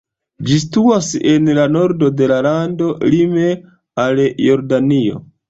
Ĝi 0.45 0.55
situas 0.61 1.09
en 1.31 1.51
la 1.57 1.65
nordo 1.73 2.09
de 2.23 2.31
la 2.33 2.39
lando 2.47 2.89
lime 3.13 3.53
al 4.07 4.25
Jordanio. 4.49 5.23